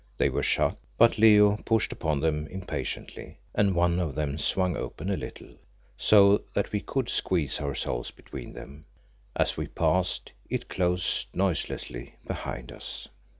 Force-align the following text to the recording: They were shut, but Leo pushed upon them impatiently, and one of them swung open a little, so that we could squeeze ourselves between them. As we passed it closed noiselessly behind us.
They 0.17 0.29
were 0.29 0.41
shut, 0.41 0.77
but 0.97 1.19
Leo 1.19 1.57
pushed 1.57 1.91
upon 1.91 2.21
them 2.21 2.47
impatiently, 2.47 3.37
and 3.53 3.75
one 3.75 3.99
of 3.99 4.15
them 4.15 4.35
swung 4.39 4.75
open 4.75 5.11
a 5.11 5.15
little, 5.15 5.53
so 5.95 6.41
that 6.55 6.71
we 6.71 6.79
could 6.81 7.07
squeeze 7.07 7.61
ourselves 7.61 8.09
between 8.09 8.53
them. 8.53 8.85
As 9.35 9.57
we 9.57 9.67
passed 9.67 10.31
it 10.49 10.69
closed 10.69 11.27
noiselessly 11.35 12.15
behind 12.25 12.71
us. 12.71 13.09